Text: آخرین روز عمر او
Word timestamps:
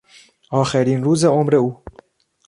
آخرین 0.51 1.03
روز 1.03 1.25
عمر 1.25 1.55
او 1.55 1.83